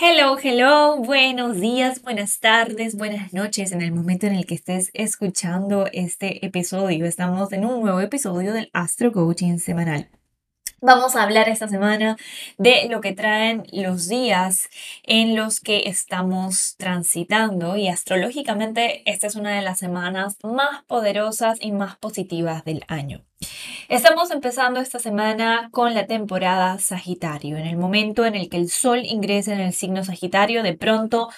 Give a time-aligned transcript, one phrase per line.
[0.00, 4.90] Hello, hello, buenos días, buenas tardes, buenas noches en el momento en el que estés
[4.94, 7.04] escuchando este episodio.
[7.04, 10.08] Estamos en un nuevo episodio del Astro Coaching semanal.
[10.80, 12.16] Vamos a hablar esta semana
[12.56, 14.68] de lo que traen los días
[15.02, 21.58] en los que estamos transitando y astrológicamente esta es una de las semanas más poderosas
[21.60, 23.24] y más positivas del año.
[23.88, 27.56] Estamos empezando esta semana con la temporada Sagitario.
[27.56, 31.28] En el momento en el que el Sol ingresa en el signo Sagitario, de pronto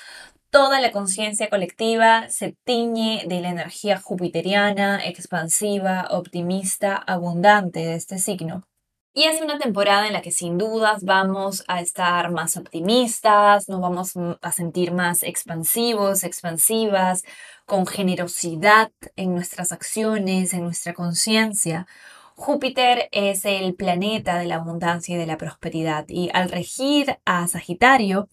[0.50, 8.18] toda la conciencia colectiva se tiñe de la energía jupiteriana, expansiva, optimista, abundante de este
[8.18, 8.66] signo.
[9.12, 13.80] Y es una temporada en la que sin dudas vamos a estar más optimistas, nos
[13.80, 17.24] vamos a sentir más expansivos, expansivas,
[17.66, 21.88] con generosidad en nuestras acciones, en nuestra conciencia.
[22.36, 27.48] Júpiter es el planeta de la abundancia y de la prosperidad y al regir a
[27.48, 28.28] Sagitario,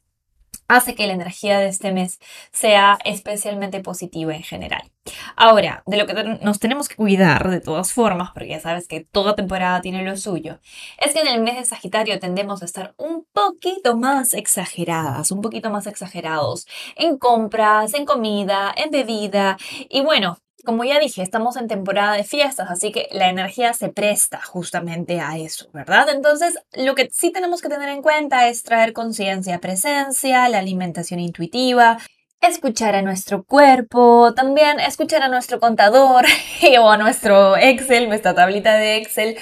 [0.67, 2.19] hace que la energía de este mes
[2.51, 4.91] sea especialmente positiva en general.
[5.35, 9.01] Ahora, de lo que nos tenemos que cuidar de todas formas, porque ya sabes que
[9.01, 10.59] toda temporada tiene lo suyo,
[10.97, 15.41] es que en el mes de Sagitario tendemos a estar un poquito más exageradas, un
[15.41, 19.57] poquito más exagerados en compras, en comida, en bebida
[19.89, 23.87] y bueno, como ya dije, estamos en temporada de fiestas, así que la energía se
[23.87, 26.09] presta justamente a eso, ¿verdad?
[26.09, 31.21] Entonces, lo que sí tenemos que tener en cuenta es traer conciencia, presencia, la alimentación
[31.21, 31.99] intuitiva,
[32.41, 36.25] escuchar a nuestro cuerpo, también escuchar a nuestro contador
[36.81, 39.37] o a nuestro Excel, nuestra tablita de Excel,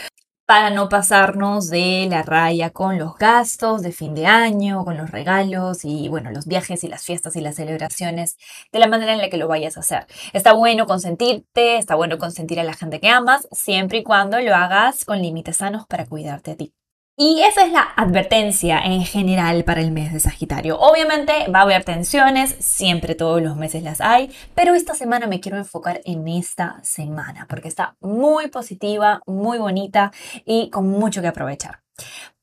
[0.45, 5.09] para no pasarnos de la raya con los gastos de fin de año, con los
[5.11, 8.37] regalos y bueno, los viajes y las fiestas y las celebraciones
[8.71, 10.05] de la manera en la que lo vayas a hacer.
[10.33, 14.55] Está bueno consentirte, está bueno consentir a la gente que amas, siempre y cuando lo
[14.55, 16.84] hagas con límites sanos para cuidarte a ti.
[17.17, 20.77] Y esa es la advertencia en general para el mes de Sagitario.
[20.77, 25.39] Obviamente va a haber tensiones, siempre todos los meses las hay, pero esta semana me
[25.39, 30.11] quiero enfocar en esta semana porque está muy positiva, muy bonita
[30.43, 31.79] y con mucho que aprovechar.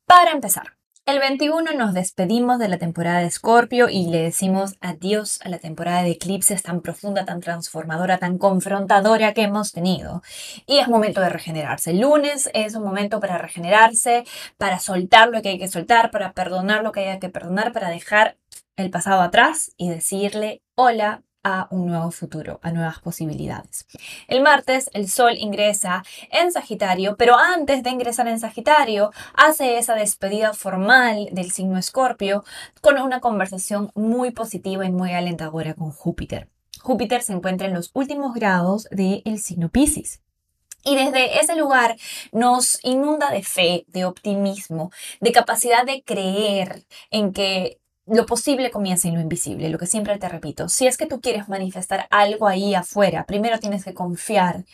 [0.06, 5.40] Para empezar, el 21 nos despedimos de la temporada de Escorpio y le decimos adiós
[5.42, 10.22] a la temporada de eclipses tan profunda, tan transformadora, tan confrontadora que hemos tenido.
[10.66, 11.90] Y es momento de regenerarse.
[11.90, 14.24] El lunes es un momento para regenerarse,
[14.58, 17.90] para soltar lo que hay que soltar, para perdonar lo que hay que perdonar, para
[17.90, 18.36] dejar
[18.76, 23.86] el pasado atrás y decirle hola a un nuevo futuro, a nuevas posibilidades.
[24.28, 29.94] El martes el Sol ingresa en Sagitario, pero antes de ingresar en Sagitario hace esa
[29.94, 32.44] despedida formal del signo Escorpio
[32.80, 36.48] con una conversación muy positiva y muy alentadora con Júpiter.
[36.80, 40.20] Júpiter se encuentra en los últimos grados del signo Pisces.
[40.84, 41.96] Y desde ese lugar
[42.32, 49.08] nos inunda de fe, de optimismo, de capacidad de creer en que lo posible comienza
[49.08, 50.68] en lo invisible, lo que siempre te repito.
[50.68, 54.64] Si es que tú quieres manifestar algo ahí afuera, primero tienes que confiar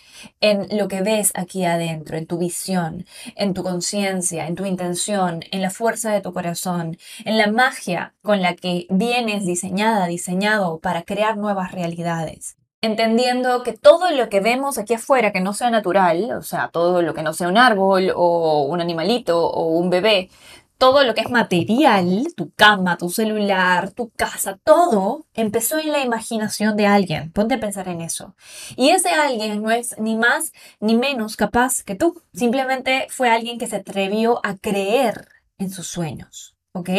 [0.41, 3.05] en lo que ves aquí adentro, en tu visión,
[3.37, 8.15] en tu conciencia, en tu intención, en la fuerza de tu corazón, en la magia
[8.22, 14.41] con la que vienes diseñada, diseñado para crear nuevas realidades entendiendo que todo lo que
[14.41, 17.59] vemos aquí afuera que no sea natural, o sea, todo lo que no sea un
[17.59, 20.31] árbol o un animalito o un bebé,
[20.78, 26.03] todo lo que es material, tu cama, tu celular, tu casa, todo empezó en la
[26.03, 27.33] imaginación de alguien.
[27.33, 28.36] Ponte a pensar en eso.
[28.77, 32.22] Y ese alguien no es ni más ni menos capaz que tú.
[32.33, 35.28] Simplemente fue alguien que se atrevió a creer
[35.59, 36.57] en sus sueños.
[36.72, 36.91] ¿Ok?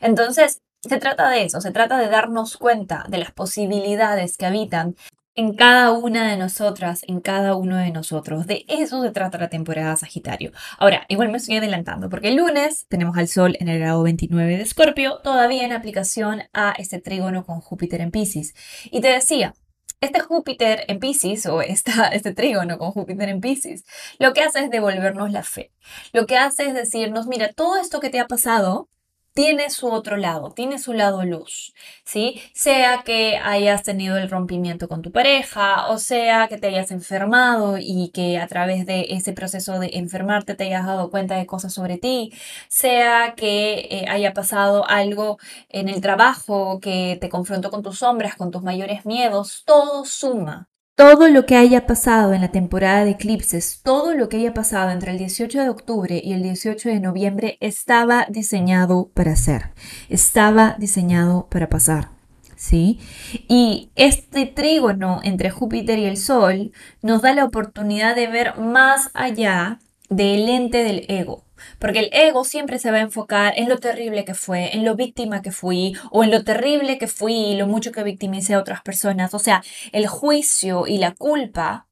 [0.00, 4.96] Entonces, se trata de eso, se trata de darnos cuenta de las posibilidades que habitan
[5.38, 8.48] en cada una de nosotras, en cada uno de nosotros.
[8.48, 10.50] De eso se trata la temporada Sagitario.
[10.78, 14.56] Ahora, igual me estoy adelantando porque el lunes tenemos al Sol en el grado 29
[14.56, 18.52] de Escorpio, todavía en aplicación a este trígono con Júpiter en Pisces.
[18.90, 19.54] Y te decía,
[20.00, 23.84] este Júpiter en Pisces o este trígono con Júpiter en Pisces,
[24.18, 25.70] lo que hace es devolvernos la fe.
[26.12, 28.88] Lo que hace es decirnos, mira, todo esto que te ha pasado
[29.34, 32.40] tiene su otro lado, tiene su lado luz, ¿sí?
[32.54, 37.76] Sea que hayas tenido el rompimiento con tu pareja, o sea que te hayas enfermado
[37.78, 41.72] y que a través de ese proceso de enfermarte te hayas dado cuenta de cosas
[41.74, 42.32] sobre ti,
[42.68, 45.38] sea que eh, haya pasado algo
[45.68, 50.67] en el trabajo que te confrontó con tus sombras, con tus mayores miedos, todo suma,
[50.98, 54.90] todo lo que haya pasado en la temporada de eclipses, todo lo que haya pasado
[54.90, 59.70] entre el 18 de octubre y el 18 de noviembre estaba diseñado para ser,
[60.08, 62.08] estaba diseñado para pasar.
[62.56, 62.98] ¿Sí?
[63.46, 69.10] Y este trígono entre Júpiter y el Sol nos da la oportunidad de ver más
[69.14, 69.78] allá
[70.08, 71.44] del ente del ego.
[71.78, 74.94] Porque el ego siempre se va a enfocar en lo terrible que fue, en lo
[74.94, 78.60] víctima que fui, o en lo terrible que fui y lo mucho que victimicé a
[78.60, 79.34] otras personas.
[79.34, 79.62] O sea,
[79.92, 81.88] el juicio y la culpa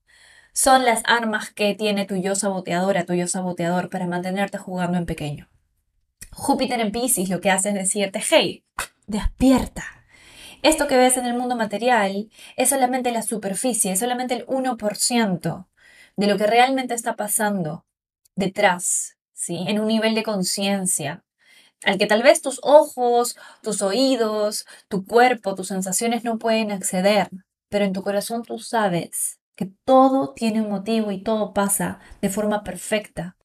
[0.53, 5.07] son las armas que tiene tu yo saboteadora, tu yo saboteador, para mantenerte jugando en
[5.07, 5.49] pequeño.
[6.33, 8.65] Júpiter en Pisces lo que hace es decirte, hey,
[9.07, 9.85] despierta.
[10.63, 15.67] Esto que ves en el mundo material es solamente la superficie, es solamente el 1%
[16.17, 17.86] de lo que realmente está pasando
[18.37, 19.17] detrás
[19.49, 21.23] en un nivel de conciencia
[21.85, 27.29] al que tal vez tus ojos, tus oídos, tu cuerpo, tus sensaciones no pueden acceder,
[27.69, 32.29] pero en tu corazón tú sabes que todo tiene un motivo y todo pasa de
[32.29, 33.37] forma perfecta.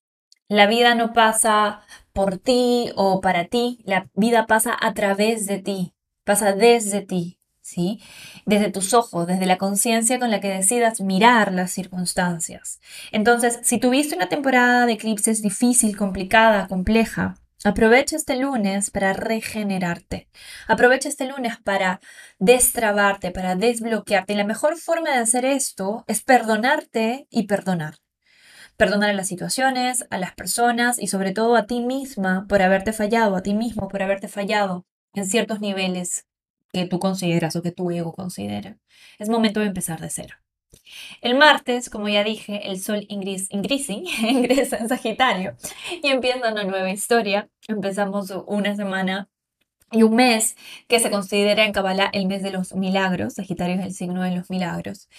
[0.47, 1.81] La vida no pasa
[2.13, 5.94] por ti o para ti, la vida pasa a través de ti,
[6.25, 7.40] pasa desde ti.
[8.45, 12.79] Desde tus ojos, desde la conciencia con la que decidas mirar las circunstancias.
[13.12, 20.27] Entonces, si tuviste una temporada de eclipses difícil, complicada, compleja, Aprovecha este lunes para regenerarte.
[20.68, 22.00] Aprovecha este lunes para
[22.39, 24.33] destrabarte, para desbloquearte.
[24.33, 27.97] Y la mejor forma de hacer esto es perdonarte y perdonar.
[28.77, 32.94] Perdonar a las situaciones, a las personas y sobre todo a ti misma por haberte
[32.94, 36.25] fallado, a ti mismo por haberte fallado en ciertos niveles
[36.71, 38.77] que tú consideras o que tu ego considera.
[39.19, 40.35] Es momento de empezar de cero.
[41.21, 43.47] El martes, como ya dije, el sol ingresa,
[44.29, 45.56] ingresa en Sagitario
[46.01, 47.50] y empieza una nueva historia.
[47.68, 49.29] Empezamos una semana
[49.91, 50.55] y un mes
[50.88, 53.33] que se considera en Kabbalah el mes de los milagros.
[53.33, 55.09] Sagitario es el signo de los milagros.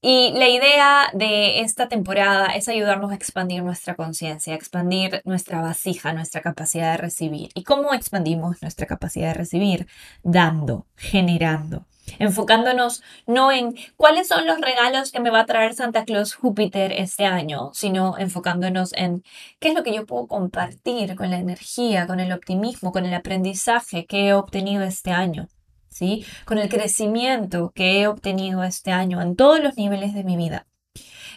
[0.00, 6.12] Y la idea de esta temporada es ayudarnos a expandir nuestra conciencia, expandir nuestra vasija,
[6.12, 7.50] nuestra capacidad de recibir.
[7.54, 9.86] ¿Y cómo expandimos nuestra capacidad de recibir?
[10.22, 11.86] Dando, generando
[12.18, 16.92] enfocándonos no en cuáles son los regalos que me va a traer Santa Claus Júpiter
[16.92, 19.22] este año, sino enfocándonos en
[19.58, 23.14] qué es lo que yo puedo compartir con la energía, con el optimismo, con el
[23.14, 25.48] aprendizaje que he obtenido este año.
[25.88, 26.24] ¿Sí?
[26.44, 30.68] Con el crecimiento que he obtenido este año en todos los niveles de mi vida.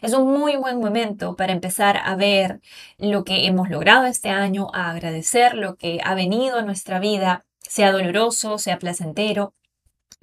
[0.04, 2.60] Es un muy buen momento para empezar a ver
[2.98, 7.46] lo que hemos logrado este año, a agradecer lo que ha venido a nuestra vida,
[7.62, 9.54] sea doloroso, sea placentero,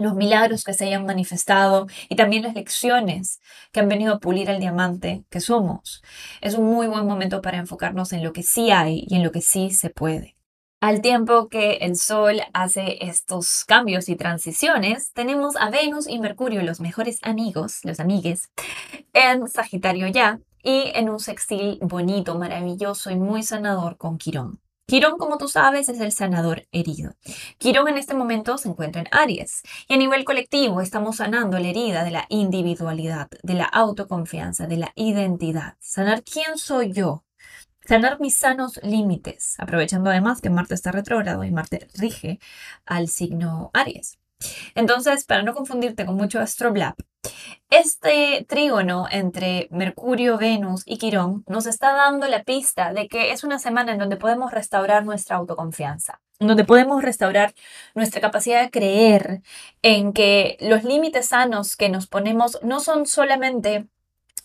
[0.01, 3.41] los milagros que se hayan manifestado y también las lecciones
[3.73, 6.03] que han venido a pulir el diamante que somos.
[6.41, 9.31] Es un muy buen momento para enfocarnos en lo que sí hay y en lo
[9.31, 10.37] que sí se puede.
[10.81, 16.63] Al tiempo que el Sol hace estos cambios y transiciones, tenemos a Venus y Mercurio,
[16.63, 18.51] los mejores amigos, los amigues,
[19.13, 24.61] en Sagitario ya y en un sextil bonito, maravilloso y muy sanador con Quirón.
[24.91, 27.15] Quirón, como tú sabes, es el sanador herido.
[27.59, 31.69] Quirón en este momento se encuentra en Aries y a nivel colectivo estamos sanando la
[31.69, 35.77] herida de la individualidad, de la autoconfianza, de la identidad.
[35.79, 37.23] Sanar quién soy yo,
[37.87, 42.41] sanar mis sanos límites, aprovechando además que Marte está retrógrado y Marte rige
[42.85, 44.20] al signo Aries.
[44.75, 46.95] Entonces, para no confundirte con mucho astroblab,
[47.69, 53.45] este trígono entre Mercurio, Venus y Quirón nos está dando la pista de que es
[53.45, 57.55] una semana en donde podemos restaurar nuestra autoconfianza, en donde podemos restaurar
[57.95, 59.43] nuestra capacidad de creer
[59.83, 63.87] en que los límites sanos que nos ponemos no son solamente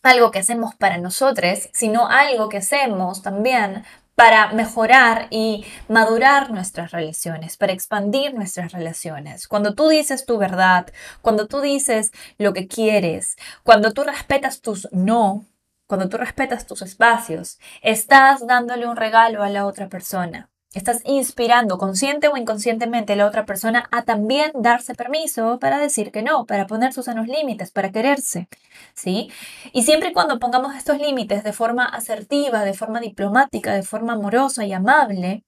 [0.04, 3.86] algo que hacemos para nosotros, sino algo que hacemos también
[4.16, 9.48] para mejorar y madurar nuestras relaciones, para expandir nuestras relaciones.
[9.48, 10.88] Cuando tú dices tu verdad,
[11.22, 15.46] cuando tú dices lo que quieres, cuando tú respetas tus no,
[15.88, 20.50] cuando tú respetas tus espacios, estás dándole un regalo a la otra persona.
[20.76, 26.12] Estás inspirando consciente o inconscientemente a la otra persona a también darse permiso para decir
[26.12, 28.50] que no, para poner sus sanos límites, para quererse,
[28.94, 29.32] ¿sí?
[29.72, 34.14] Y siempre y cuando pongamos estos límites de forma asertiva, de forma diplomática, de forma
[34.14, 35.46] amorosa y amable,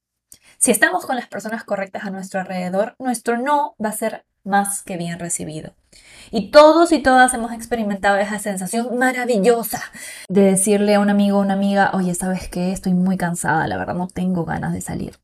[0.57, 4.81] si estamos con las personas correctas a nuestro alrededor, nuestro no va a ser más
[4.81, 5.73] que bien recibido.
[6.31, 9.81] Y todos y todas hemos experimentado esa sensación maravillosa
[10.27, 12.71] de decirle a un amigo o una amiga, oye, ¿sabes qué?
[12.71, 15.19] Estoy muy cansada, la verdad no tengo ganas de salir.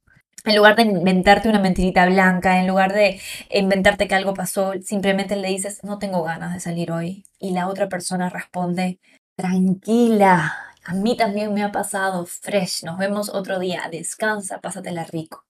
[0.45, 5.37] En lugar de inventarte una mentirita blanca, en lugar de inventarte que algo pasó, simplemente
[5.37, 7.25] le dices, no tengo ganas de salir hoy.
[7.39, 8.99] Y la otra persona responde,
[9.37, 10.53] tranquila,
[10.83, 15.45] a mí también me ha pasado, fresh, nos vemos otro día, descansa, pásatela rico.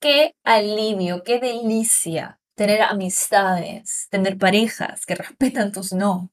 [0.00, 6.30] Qué alivio, qué delicia tener amistades, tener parejas que respetan tus no,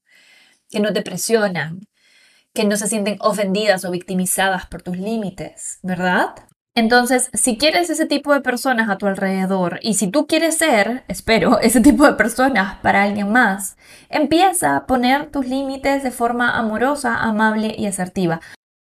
[0.69, 1.88] que no te presionan,
[2.53, 6.36] que no se sienten ofendidas o victimizadas por tus límites, ¿verdad?
[6.75, 11.05] Entonces, si quieres ese tipo de personas a tu alrededor y si tú quieres ser,
[11.07, 13.77] espero, ese tipo de personas para alguien más,
[14.10, 18.41] empieza a poner tus límites de forma amorosa, amable y asertiva.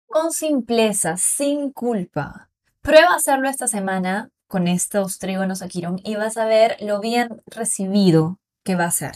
[0.07, 2.51] Con simpleza, sin culpa.
[2.83, 7.43] Prueba hacerlo esta semana con estos trígonos a Quirón y vas a ver lo bien
[7.47, 9.15] recibido que va a ser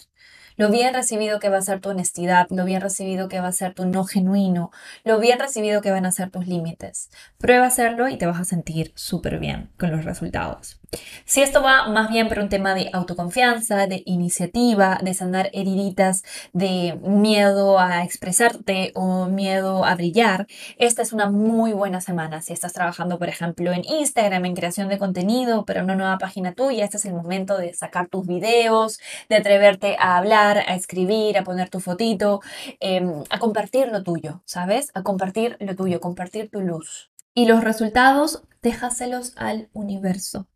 [0.57, 3.53] lo bien recibido que va a ser tu honestidad, lo bien recibido que va a
[3.53, 4.71] ser tu no genuino,
[5.05, 7.11] lo bien recibido que van a ser tus límites.
[7.39, 10.81] Prueba a hacerlo y te vas a sentir súper bien con los resultados.
[11.25, 16.23] Si esto va más bien por un tema de autoconfianza, de iniciativa, de sanar heriditas,
[16.53, 20.47] de miedo a expresarte o miedo a brillar,
[20.79, 22.41] esta es una muy buena semana.
[22.41, 26.55] Si estás trabajando, por ejemplo, en Instagram, en creación de contenido, pero una nueva página
[26.55, 31.37] tuya, este es el momento de sacar tus videos, de atreverte a hablar, a escribir,
[31.39, 32.41] a poner tu fotito,
[32.81, 34.91] em, a compartir lo tuyo, ¿sabes?
[34.95, 37.11] A compartir lo tuyo, compartir tu luz.
[37.35, 40.49] Y los resultados, déjaselos al universo.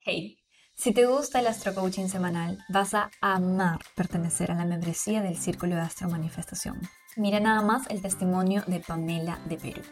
[0.00, 0.39] Hey,
[0.80, 5.36] si te gusta el Astro Coaching semanal, vas a amar pertenecer a la membresía del
[5.36, 6.80] Círculo de Astro Manifestación.
[7.16, 9.82] Mira nada más el testimonio de Pamela de Perú.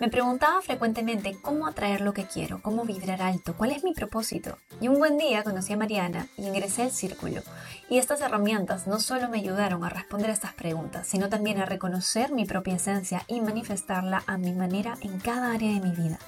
[0.00, 4.56] Me preguntaba frecuentemente cómo atraer lo que quiero, cómo vibrar alto, cuál es mi propósito.
[4.80, 7.42] Y un buen día conocí a Mariana y ingresé al círculo.
[7.90, 11.66] Y estas herramientas no solo me ayudaron a responder a estas preguntas, sino también a
[11.66, 16.18] reconocer mi propia esencia y manifestarla a mi manera en cada área de mi vida.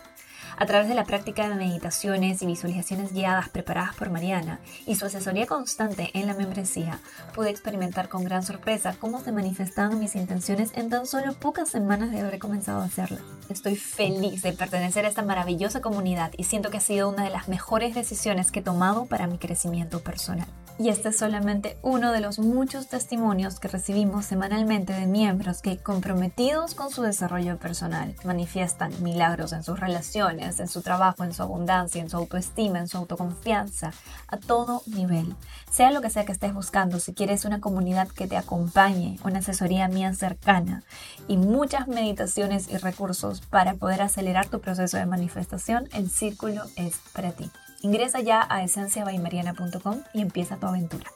[0.61, 5.07] A través de la práctica de meditaciones y visualizaciones guiadas preparadas por Mariana y su
[5.07, 6.99] asesoría constante en la membresía,
[7.33, 12.11] pude experimentar con gran sorpresa cómo se manifestaban mis intenciones en tan solo pocas semanas
[12.11, 13.19] de haber comenzado a hacerlo.
[13.49, 17.31] Estoy feliz de pertenecer a esta maravillosa comunidad y siento que ha sido una de
[17.31, 20.49] las mejores decisiones que he tomado para mi crecimiento personal.
[20.81, 25.77] Y este es solamente uno de los muchos testimonios que recibimos semanalmente de miembros que,
[25.77, 31.43] comprometidos con su desarrollo personal, manifiestan milagros en sus relaciones, en su trabajo, en su
[31.43, 33.93] abundancia, en su autoestima, en su autoconfianza,
[34.29, 35.35] a todo nivel.
[35.69, 39.41] Sea lo que sea que estés buscando, si quieres una comunidad que te acompañe, una
[39.41, 40.85] asesoría mía cercana
[41.27, 46.99] y muchas meditaciones y recursos para poder acelerar tu proceso de manifestación, el círculo es
[47.13, 47.51] para ti.
[47.83, 51.11] Ingresa ya a esenciabaimariana.com y empieza tu aventura.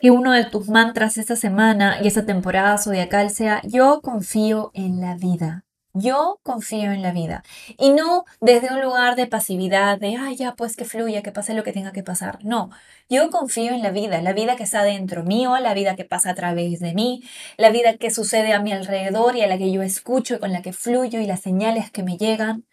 [0.00, 5.00] Que uno de tus mantras esta semana y esta temporada zodiacal sea yo confío en
[5.00, 5.64] la vida.
[5.96, 7.44] Yo confío en la vida.
[7.78, 11.54] Y no desde un lugar de pasividad, de, ay, ya, pues que fluya, que pase
[11.54, 12.44] lo que tenga que pasar.
[12.44, 12.70] No,
[13.08, 16.30] yo confío en la vida, la vida que está dentro mío, la vida que pasa
[16.30, 17.22] a través de mí,
[17.58, 20.52] la vida que sucede a mi alrededor y a la que yo escucho y con
[20.52, 22.64] la que fluyo y las señales que me llegan.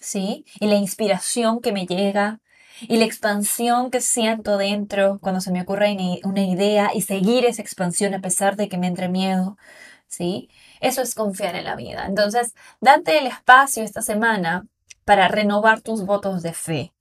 [0.00, 0.44] ¿Sí?
[0.60, 2.40] Y la inspiración que me llega
[2.82, 7.62] y la expansión que siento dentro cuando se me ocurre una idea y seguir esa
[7.62, 9.56] expansión a pesar de que me entre miedo,
[10.06, 10.48] ¿sí?
[10.80, 12.06] Eso es confiar en la vida.
[12.06, 14.66] Entonces, date el espacio esta semana
[15.04, 16.92] para renovar tus votos de fe.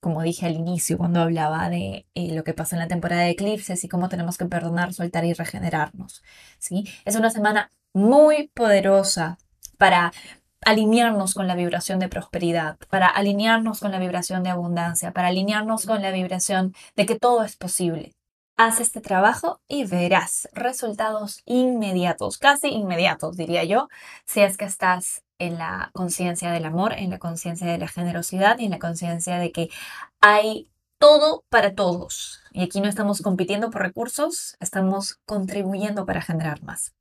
[0.00, 3.30] Como dije al inicio cuando hablaba de eh, lo que pasa en la temporada de
[3.30, 6.22] eclipses y cómo tenemos que perdonar, soltar y regenerarnos,
[6.58, 6.84] ¿sí?
[7.04, 9.38] Es una semana muy poderosa
[9.76, 10.12] para
[10.64, 15.86] alinearnos con la vibración de prosperidad, para alinearnos con la vibración de abundancia, para alinearnos
[15.86, 18.12] con la vibración de que todo es posible.
[18.56, 23.88] Haz este trabajo y verás resultados inmediatos, casi inmediatos, diría yo,
[24.24, 28.58] si es que estás en la conciencia del amor, en la conciencia de la generosidad
[28.58, 29.68] y en la conciencia de que
[30.20, 32.40] hay todo para todos.
[32.52, 36.94] Y aquí no estamos compitiendo por recursos, estamos contribuyendo para generar más.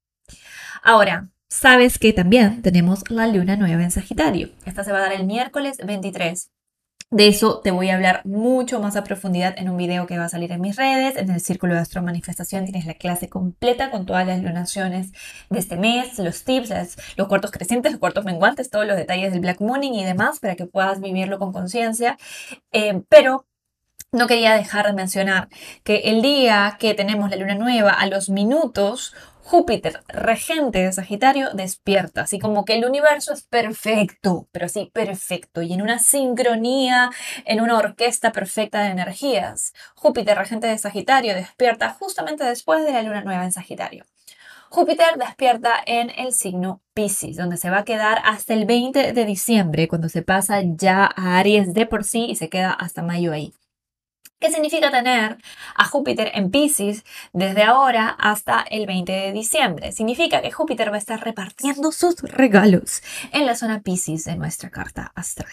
[0.83, 4.49] Ahora, sabes que también tenemos la luna nueva en Sagitario.
[4.65, 6.51] Esta se va a dar el miércoles 23.
[7.09, 10.25] De eso te voy a hablar mucho más a profundidad en un video que va
[10.25, 11.15] a salir en mis redes.
[11.15, 15.13] En el Círculo de Astro Manifestación tienes la clase completa con todas las lunaciones
[15.49, 19.39] de este mes, los tips, los cuartos crecientes, los cuartos menguantes, todos los detalles del
[19.39, 22.17] Black Mooning y demás para que puedas vivirlo con conciencia.
[22.73, 23.45] Eh, pero
[24.11, 25.47] no quería dejar de mencionar
[25.83, 29.13] que el día que tenemos la luna nueva, a los minutos,
[29.47, 35.61] Júpiter, regente de Sagitario, despierta, así como que el universo es perfecto, pero así perfecto,
[35.61, 37.11] y en una sincronía,
[37.45, 39.71] en una orquesta perfecta de energías.
[39.95, 44.03] Júpiter, regente de Sagitario, despierta justamente después de la luna nueva en Sagitario.
[44.69, 49.25] Júpiter despierta en el signo Pisces, donde se va a quedar hasta el 20 de
[49.25, 53.31] diciembre, cuando se pasa ya a Aries de por sí y se queda hasta mayo
[53.31, 53.53] ahí.
[54.39, 55.39] ¿Qué significa tener
[55.75, 57.03] a Júpiter en Pisces
[57.33, 59.91] desde ahora hasta el 20 de diciembre?
[59.91, 63.01] Significa que Júpiter va a estar repartiendo sus regalos
[63.31, 65.51] en la zona Pisces de nuestra carta astral.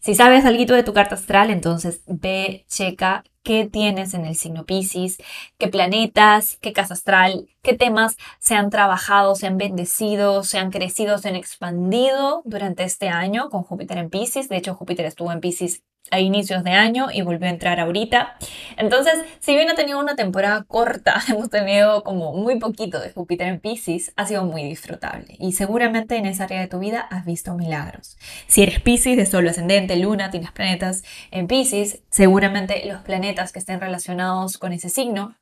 [0.00, 4.66] Si sabes algo de tu carta astral, entonces ve, checa qué tienes en el signo
[4.66, 5.18] Pisces,
[5.56, 10.72] qué planetas, qué casa astral, qué temas se han trabajado, se han bendecido, se han
[10.72, 14.48] crecido, se han expandido durante este año con Júpiter en Pisces.
[14.48, 18.36] De hecho, Júpiter estuvo en Pisces a inicios de año y volvió a entrar ahorita.
[18.76, 23.48] Entonces, si bien ha tenido una temporada corta, hemos tenido como muy poquito de Júpiter
[23.48, 27.24] en Pisces, ha sido muy disfrutable y seguramente en esa área de tu vida has
[27.24, 28.16] visto milagros.
[28.46, 33.58] Si eres Pisces de solo ascendente, luna, tienes planetas en Pisces, seguramente los planetas que
[33.58, 35.36] estén relacionados con ese signo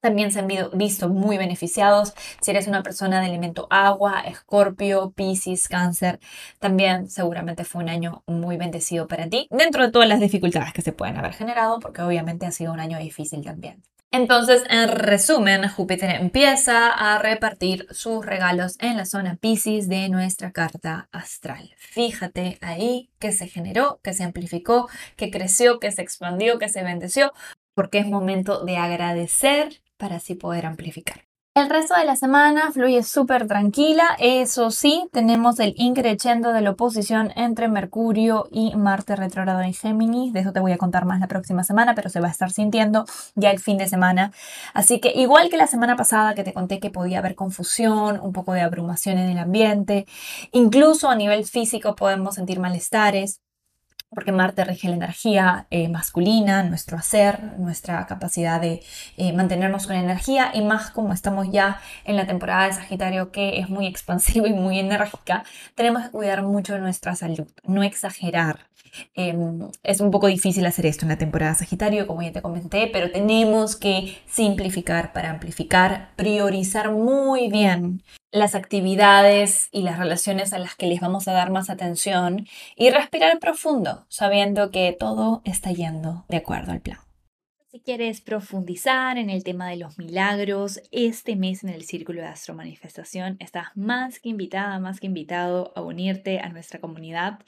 [0.00, 2.14] también se han visto muy beneficiados.
[2.40, 6.20] Si eres una persona de elemento agua, escorpio, piscis, cáncer,
[6.58, 10.82] también seguramente fue un año muy bendecido para ti, dentro de todas las dificultades que
[10.82, 13.82] se pueden haber generado, porque obviamente ha sido un año difícil también.
[14.12, 20.52] Entonces, en resumen, Júpiter empieza a repartir sus regalos en la zona Pisces de nuestra
[20.52, 21.74] carta astral.
[21.76, 26.82] Fíjate ahí que se generó, que se amplificó, que creció, que se expandió, que se
[26.82, 27.32] bendeció,
[27.74, 31.26] porque es momento de agradecer para así poder amplificar.
[31.56, 36.72] El resto de la semana fluye súper tranquila, eso sí, tenemos el increchendo de la
[36.72, 41.18] oposición entre Mercurio y Marte retrógrado en Géminis, de eso te voy a contar más
[41.18, 44.32] la próxima semana, pero se va a estar sintiendo ya el fin de semana.
[44.74, 48.34] Así que igual que la semana pasada que te conté que podía haber confusión, un
[48.34, 50.04] poco de abrumación en el ambiente,
[50.52, 53.40] incluso a nivel físico podemos sentir malestares,
[54.10, 58.82] porque Marte rige la energía eh, masculina, nuestro hacer, nuestra capacidad de
[59.16, 63.58] eh, mantenernos con energía y más como estamos ya en la temporada de Sagitario que
[63.58, 65.44] es muy expansiva y muy enérgica,
[65.74, 68.66] tenemos que cuidar mucho nuestra salud, no exagerar.
[69.14, 72.88] Em, es un poco difícil hacer esto en la temporada Sagitario, como ya te comenté,
[72.90, 78.02] pero tenemos que simplificar para amplificar, priorizar muy bien
[78.36, 82.90] las actividades y las relaciones a las que les vamos a dar más atención y
[82.90, 87.05] respirar profundo, sabiendo que todo está yendo de acuerdo al plan.
[87.76, 92.26] Si quieres profundizar en el tema de los milagros, este mes en el Círculo de
[92.26, 97.40] Astro Manifestación estás más que invitada, más que invitado a unirte a nuestra comunidad.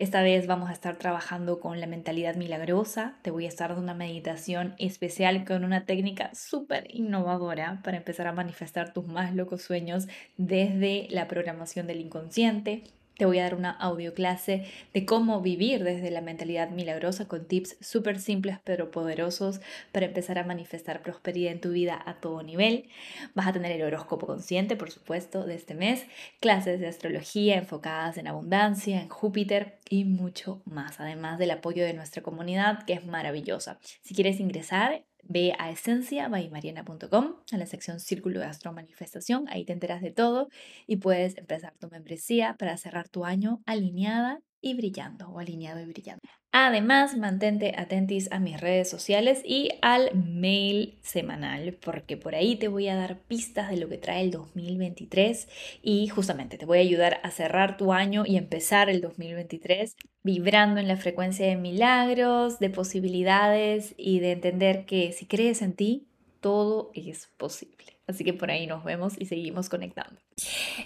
[0.00, 3.20] Esta vez vamos a estar trabajando con la mentalidad milagrosa.
[3.22, 8.26] Te voy a estar dando una meditación especial con una técnica súper innovadora para empezar
[8.26, 12.82] a manifestar tus más locos sueños desde la programación del inconsciente
[13.16, 17.46] te voy a dar una audio clase de cómo vivir desde la mentalidad milagrosa con
[17.46, 19.60] tips súper simples pero poderosos
[19.92, 22.88] para empezar a manifestar prosperidad en tu vida a todo nivel.
[23.34, 26.06] Vas a tener el horóscopo consciente, por supuesto, de este mes,
[26.40, 31.94] clases de astrología enfocadas en abundancia, en Júpiter y mucho más, además del apoyo de
[31.94, 33.78] nuestra comunidad que es maravillosa.
[34.02, 39.72] Si quieres ingresar, Ve a esenciabaymariana.com, a la sección Círculo de Astro Manifestación, ahí te
[39.72, 40.48] enteras de todo
[40.86, 45.86] y puedes empezar tu membresía para cerrar tu año alineada y brillando o alineado y
[45.86, 46.20] brillando.
[46.52, 52.68] Además, mantente atentis a mis redes sociales y al mail semanal, porque por ahí te
[52.68, 55.48] voy a dar pistas de lo que trae el 2023
[55.82, 60.80] y justamente te voy a ayudar a cerrar tu año y empezar el 2023 vibrando
[60.80, 66.08] en la frecuencia de milagros, de posibilidades y de entender que si crees en ti,
[66.40, 67.98] todo es posible.
[68.06, 70.20] Así que por ahí nos vemos y seguimos conectando.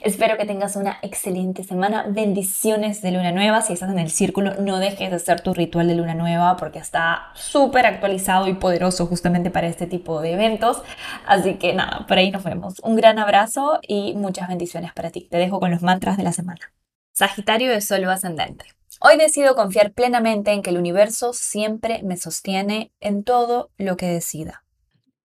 [0.03, 2.07] Espero que tengas una excelente semana.
[2.09, 3.63] Bendiciones de luna nueva.
[3.63, 6.79] Si estás en el círculo, no dejes de hacer tu ritual de luna nueva porque
[6.79, 10.83] está súper actualizado y poderoso justamente para este tipo de eventos.
[11.27, 12.81] Así que nada, por ahí nos vemos.
[12.83, 15.29] Un gran abrazo y muchas bendiciones para ti.
[15.31, 16.73] Te dejo con los mantras de la semana.
[17.13, 18.67] Sagitario de Sol ascendente.
[19.01, 24.07] Hoy decido confiar plenamente en que el universo siempre me sostiene en todo lo que
[24.07, 24.65] decida.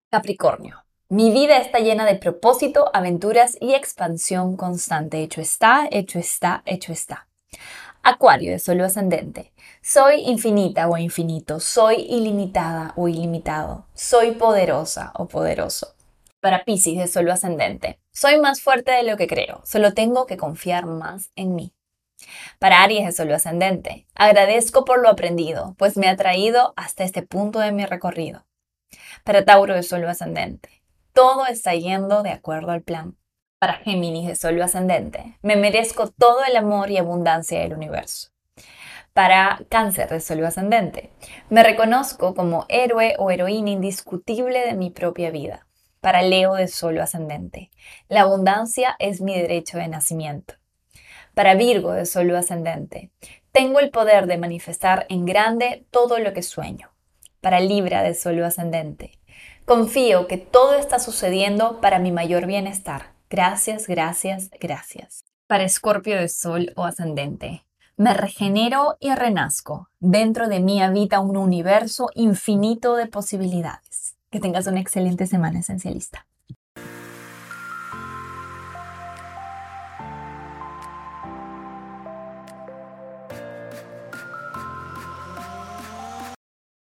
[0.09, 0.84] Capricornio.
[1.15, 5.23] Mi vida está llena de propósito, aventuras y expansión constante.
[5.23, 7.29] Hecho está, hecho está, hecho está.
[8.03, 9.53] Acuario de solo ascendente.
[9.81, 11.61] Soy infinita o infinito.
[11.61, 13.87] Soy ilimitada o ilimitado.
[13.93, 15.95] Soy poderosa o poderoso.
[16.41, 17.97] Para Pisces de solo ascendente.
[18.11, 19.61] Soy más fuerte de lo que creo.
[19.63, 21.73] Solo tengo que confiar más en mí.
[22.59, 24.05] Para Aries de solo ascendente.
[24.15, 28.45] Agradezco por lo aprendido, pues me ha traído hasta este punto de mi recorrido.
[29.23, 30.74] Para Tauro de solo ascendente
[31.15, 33.17] todo está yendo de acuerdo al plan.
[33.57, 38.31] Para Géminis de Sol ascendente, me merezco todo el amor y abundancia del universo.
[39.13, 41.13] Para Cáncer de Sol ascendente,
[41.49, 45.67] me reconozco como héroe o heroína indiscutible de mi propia vida.
[46.01, 47.71] Para Leo de Solo Ascendente.
[48.09, 50.55] La abundancia es mi derecho de nacimiento.
[51.33, 53.09] Para Virgo de Solo Ascendente.
[53.53, 56.91] Tengo el poder de manifestar en grande todo lo que sueño.
[57.39, 59.17] Para Libra de Solo Ascendente.
[59.65, 63.15] Confío que todo está sucediendo para mi mayor bienestar.
[63.31, 65.25] Gracias, gracias, gracias.
[65.47, 67.65] Para Escorpio de Sol o Ascendente.
[67.97, 69.89] Me regenero y renazco.
[69.99, 74.15] Dentro de mí habita un universo infinito de posibilidades.
[74.29, 76.27] Que tengas una excelente semana esencialista.